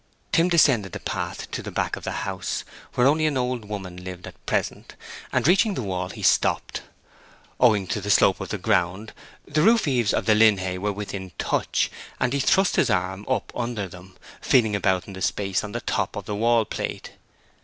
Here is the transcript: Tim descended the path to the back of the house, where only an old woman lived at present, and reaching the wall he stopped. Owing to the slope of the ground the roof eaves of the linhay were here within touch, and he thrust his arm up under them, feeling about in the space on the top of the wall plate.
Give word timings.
Tim 0.31 0.49
descended 0.49 0.93
the 0.93 0.99
path 0.99 1.51
to 1.51 1.61
the 1.61 1.69
back 1.69 1.95
of 1.95 2.03
the 2.03 2.25
house, 2.25 2.63
where 2.95 3.05
only 3.05 3.27
an 3.27 3.37
old 3.37 3.65
woman 3.65 4.03
lived 4.03 4.25
at 4.25 4.45
present, 4.47 4.95
and 5.31 5.47
reaching 5.47 5.75
the 5.75 5.83
wall 5.83 6.09
he 6.09 6.23
stopped. 6.23 6.81
Owing 7.59 7.85
to 7.85 8.01
the 8.01 8.09
slope 8.09 8.41
of 8.41 8.49
the 8.49 8.57
ground 8.57 9.13
the 9.47 9.61
roof 9.61 9.87
eaves 9.87 10.11
of 10.11 10.25
the 10.25 10.33
linhay 10.33 10.79
were 10.79 10.89
here 10.89 10.93
within 10.97 11.33
touch, 11.37 11.91
and 12.19 12.33
he 12.33 12.39
thrust 12.39 12.77
his 12.77 12.89
arm 12.89 13.27
up 13.29 13.51
under 13.55 13.87
them, 13.87 14.17
feeling 14.41 14.75
about 14.75 15.05
in 15.05 15.13
the 15.13 15.21
space 15.21 15.63
on 15.63 15.71
the 15.71 15.81
top 15.81 16.15
of 16.15 16.25
the 16.25 16.33
wall 16.35 16.65
plate. 16.65 17.11